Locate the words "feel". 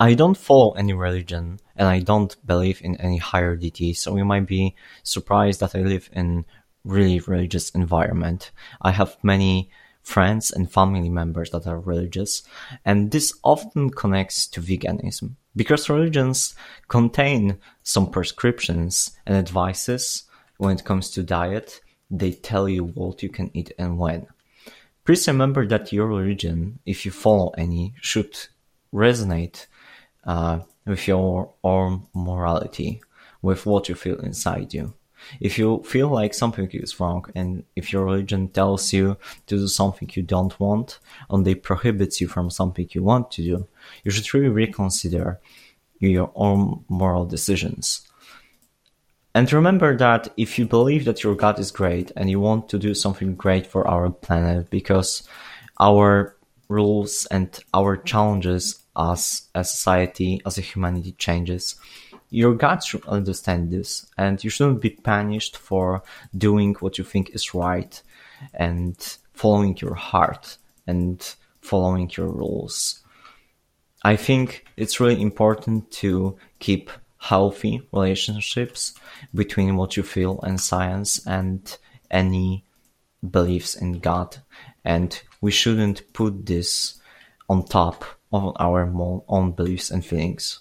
33.94-34.20, 35.84-36.08, 80.02-80.40